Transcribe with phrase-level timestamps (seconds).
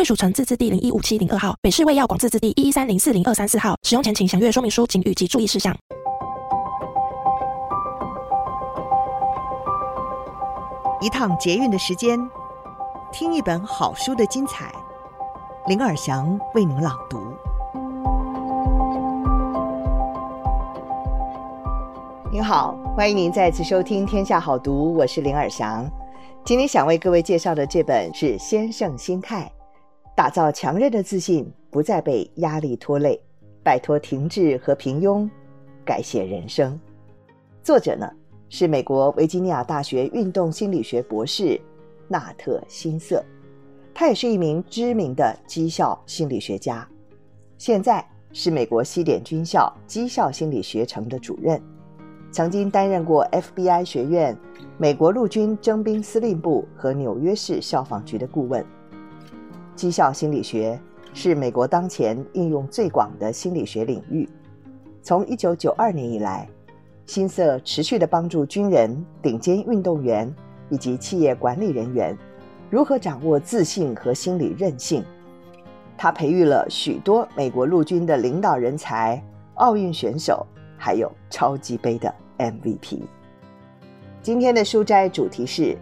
[0.00, 3.76] 贵属城自治地零一五七零二号，北市卫药广自治地一一三零四零二三四号。
[3.82, 5.76] 使用前请详阅说明书、警语及注意事项。
[11.02, 12.18] 一趟捷运的时间，
[13.12, 14.72] 听一本好书的精彩。
[15.66, 17.18] 林尔祥为您朗读。
[22.32, 25.86] 您好，欢迎您再次收听《天下好读》，我是林尔祥。
[26.42, 29.52] 今天想为各位介绍的这本是《先胜心态》。
[30.20, 33.18] 打造强韧的自信，不再被压力拖累，
[33.64, 35.26] 摆脱停滞和平庸，
[35.82, 36.78] 改写人生。
[37.62, 38.06] 作者呢
[38.50, 41.58] 是美国维吉尼亚大学运动心理学博士
[42.06, 43.24] 纳特辛瑟，
[43.94, 46.86] 他也是一名知名的绩效心理学家，
[47.56, 51.58] 现在是美国西点军校绩效心理学程的主任，
[52.30, 54.36] 曾经担任过 FBI 学院、
[54.76, 58.62] 美国陆军征兵司令部和纽约市消防局的顾问。
[59.80, 60.78] 绩效心理学
[61.14, 64.28] 是美国当前应用最广的心理学领域。
[65.02, 66.46] 从一九九二年以来，
[67.06, 70.30] 辛瑟持续地帮助军人、顶尖运动员
[70.68, 72.14] 以及企业管理人员
[72.68, 75.02] 如何掌握自信和心理韧性。
[75.96, 79.18] 他培育了许多美国陆军的领导人才、
[79.54, 83.00] 奥运选手，还有超级杯的 MVP。
[84.20, 85.74] 今天的书斋主题是：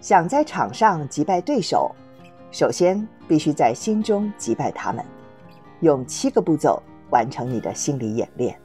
[0.00, 1.94] 想在场上击败对手。
[2.58, 5.04] 首先，必须在心中击败他们，
[5.80, 8.58] 用七个步骤完成你的心理演练。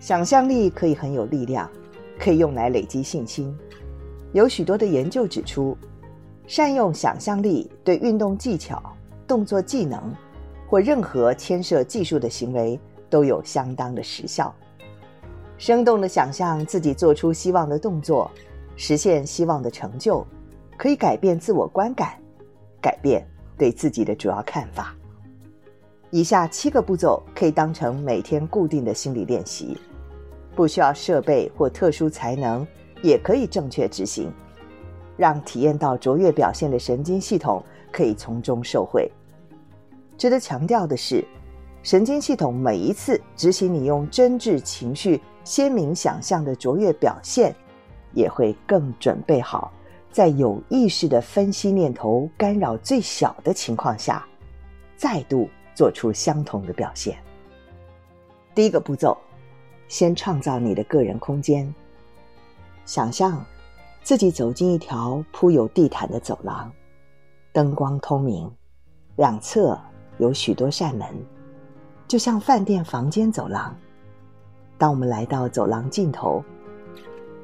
[0.00, 1.70] 想象力可以很有力量，
[2.18, 3.56] 可以用来累积信心。
[4.32, 5.78] 有许多的研究指出，
[6.48, 8.82] 善用想象力对运动技巧、
[9.28, 10.12] 动作技能
[10.68, 12.76] 或任何牵涉技术的行为
[13.08, 14.52] 都有相当的实效。
[15.58, 18.30] 生动地想象自己做出希望的动作，
[18.76, 20.24] 实现希望的成就，
[20.76, 22.12] 可以改变自我观感，
[22.80, 24.94] 改变对自己的主要看法。
[26.10, 29.78] 以下七个步骤可以当成每天固定的心理练习，
[30.54, 32.66] 不需要设备或特殊才能，
[33.02, 34.30] 也可以正确执行，
[35.16, 39.10] 让体验到卓越表现的神经系统可以从中受惠。
[40.18, 41.24] 值得强调的是，
[41.82, 45.18] 神经系统每一次执行你用真挚情绪。
[45.46, 47.54] 鲜明想象的卓越表现，
[48.12, 49.72] 也会更准备好，
[50.10, 54.26] 在有意识的分析念头干扰最小的情况下，
[54.96, 57.16] 再度做出相同的表现。
[58.56, 59.16] 第一个步骤，
[59.86, 61.72] 先创造你的个人空间。
[62.84, 63.40] 想象
[64.02, 66.68] 自己走进一条铺有地毯的走廊，
[67.52, 68.50] 灯光通明，
[69.14, 69.78] 两侧
[70.18, 71.06] 有许多扇门，
[72.08, 73.72] 就像饭店房间走廊。
[74.78, 76.44] 当我们来到走廊尽头，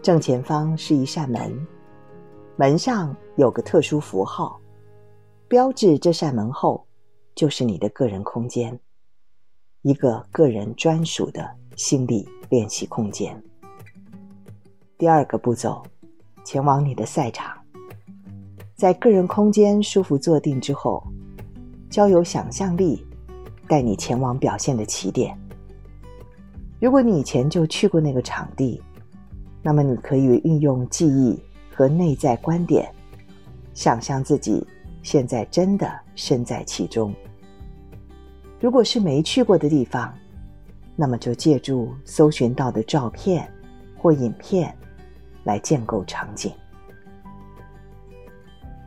[0.03, 1.67] 正前方是一扇门，
[2.57, 4.61] 门上有个特殊符号，
[5.49, 6.87] 标志这扇门后
[7.35, 8.79] 就是你的个人空间，
[9.83, 13.43] 一个个人专属的心理练习空间。
[14.99, 15.83] 第二个步骤，
[16.45, 17.57] 前往你的赛场，
[18.77, 21.03] 在个人空间舒服坐定之后，
[21.89, 23.05] 交由想象力
[23.67, 25.37] 带你前往表现的起点。
[26.83, 28.83] 如果你以前就去过那个场地，
[29.63, 31.41] 那么你可以运用记忆
[31.73, 32.93] 和内在观点，
[33.73, 34.67] 想象自己
[35.01, 37.15] 现在真的身在其中。
[38.59, 40.13] 如果是没去过的地方，
[40.97, 43.49] 那么就借助搜寻到的照片
[43.97, 44.77] 或影片
[45.45, 46.53] 来建构场景。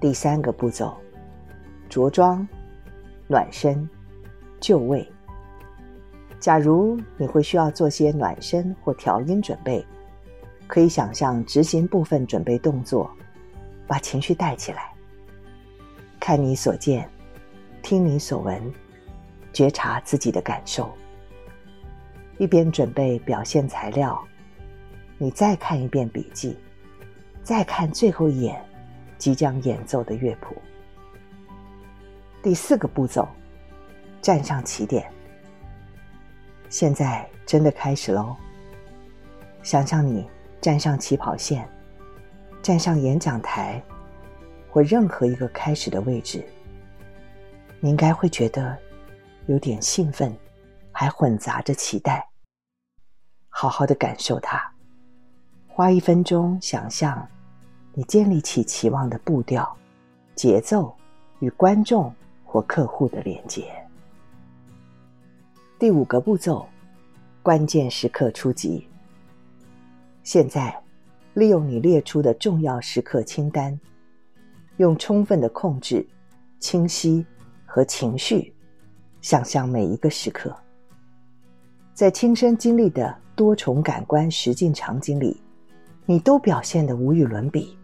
[0.02, 0.94] 第三个步骤：
[1.88, 2.46] 着装、
[3.30, 3.90] 暖身、
[4.60, 5.10] 就位。
[6.46, 9.84] 假如你会需要做些暖身或调音准备，
[10.68, 13.10] 可以想象执行部分准备动作，
[13.88, 14.94] 把情绪带起来。
[16.20, 17.10] 看你所见，
[17.82, 18.62] 听你所闻，
[19.52, 20.94] 觉察自己的感受。
[22.38, 24.24] 一边准备表现材料，
[25.18, 26.56] 你再看一遍笔记，
[27.42, 28.64] 再看最后一眼
[29.18, 30.56] 即将演奏的乐谱。
[32.44, 33.28] 第四个步骤，
[34.22, 35.12] 站上起点。
[36.70, 38.36] 现在真的开始喽！
[39.64, 40.28] 想象你
[40.60, 41.68] 站上起跑线，
[42.62, 43.82] 站上演讲台，
[44.70, 46.44] 或任何一个开始的位置，
[47.80, 48.78] 你应该会觉得
[49.48, 50.36] 有点兴奋，
[50.92, 52.28] 还混杂着期待。
[53.50, 54.62] 好好的感受它，
[55.68, 57.26] 花一分钟想象
[57.94, 59.78] 你建立起期望的步调、
[60.36, 60.94] 节奏
[61.40, 62.14] 与观众
[62.44, 63.85] 或客户的连接。
[65.78, 66.66] 第五个步骤，
[67.44, 68.88] 关键时刻出击。
[70.24, 70.74] 现在，
[71.34, 73.78] 利用你列出的重要时刻清单，
[74.78, 76.08] 用充分的控制、
[76.62, 77.26] 清晰
[77.66, 78.54] 和情绪，
[79.20, 80.56] 想象每一个时刻。
[81.94, 85.42] 在亲身经历的多重感官实境场景里，
[86.06, 87.78] 你都表现得无与伦比。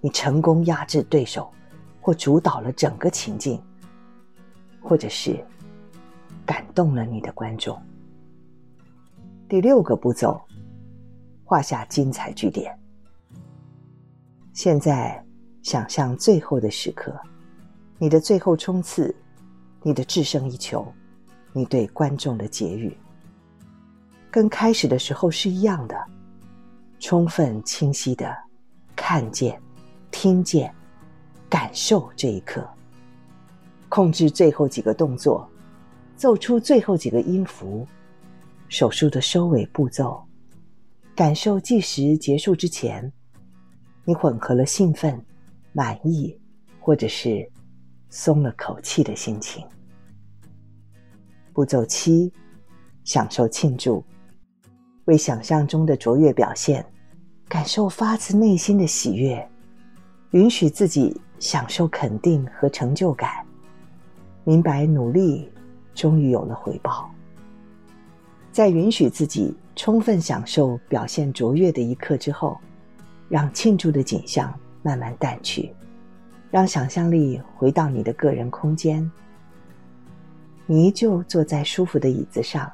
[0.00, 1.52] 你成功压制对手，
[2.00, 3.62] 或主导了整个情境，
[4.80, 5.44] 或者是
[6.46, 7.78] 感动了你的观众。
[9.48, 10.40] 第六个步骤。
[11.48, 12.76] 画下精彩句点。
[14.52, 15.24] 现在，
[15.62, 17.14] 想象最后的时刻，
[17.98, 19.14] 你的最后冲刺，
[19.80, 20.84] 你的制胜一球，
[21.52, 22.98] 你对观众的结语，
[24.28, 25.96] 跟开始的时候是一样的，
[26.98, 28.36] 充分清晰的
[28.96, 29.56] 看见、
[30.10, 30.74] 听见、
[31.48, 32.68] 感受这一刻，
[33.88, 35.48] 控制最后几个动作，
[36.16, 37.86] 奏出最后几个音符，
[38.68, 40.22] 手术的收尾步骤。
[41.14, 43.10] 感受计时结束之前，
[44.04, 45.22] 你混合了兴奋、
[45.72, 46.38] 满意，
[46.80, 47.46] 或者是
[48.08, 49.64] 松了口气的心情。
[51.52, 52.32] 步骤七，
[53.04, 54.04] 享受庆祝，
[55.06, 56.84] 为想象中的卓越表现，
[57.48, 59.46] 感受发自内心的喜悦，
[60.32, 63.46] 允许自己享受肯定和成就感，
[64.44, 65.50] 明白努力
[65.96, 67.10] 终于有了回报。
[68.52, 72.56] 在允许自己充分享受表现卓越的一刻之后，
[73.28, 75.74] 让庆祝的景象慢慢淡去，
[76.50, 79.10] 让想象力回到你的个人空间。
[80.64, 82.72] 你依旧坐在舒服的椅子上，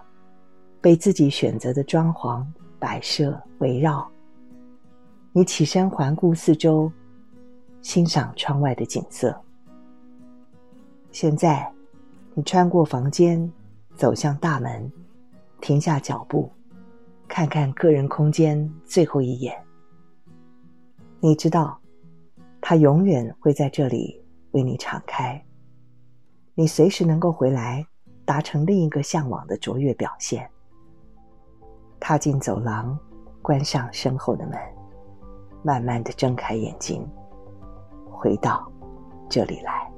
[0.80, 2.44] 被自己选择的装潢
[2.78, 4.08] 摆设围绕。
[5.32, 6.92] 你起身环顾四周，
[7.80, 9.34] 欣赏窗外的景色。
[11.10, 11.70] 现在，
[12.34, 13.50] 你穿过房间，
[13.94, 14.90] 走向大门。
[15.60, 16.50] 停下脚步，
[17.28, 19.54] 看看个人空间最后一眼。
[21.20, 21.78] 你知道，
[22.60, 24.20] 它永远会在这里
[24.52, 25.40] 为你敞开。
[26.54, 27.86] 你随时能够回来，
[28.24, 30.50] 达成另一个向往的卓越表现。
[32.00, 32.98] 踏进走廊，
[33.40, 34.58] 关上身后的门，
[35.62, 37.06] 慢慢的睁开眼睛，
[38.10, 38.66] 回到
[39.28, 39.91] 这里来。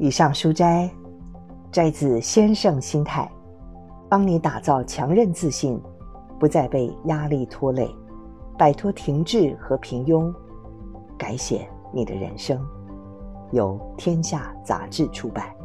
[0.00, 0.90] 以上书斋
[1.70, 3.30] 摘自《先生心态》。
[4.08, 5.78] 帮你打造强韧自信，
[6.38, 7.86] 不再被压力拖累，
[8.58, 10.34] 摆脱停滞和平庸，
[11.18, 12.58] 改写你的人生。
[13.52, 15.59] 由天下杂志出版。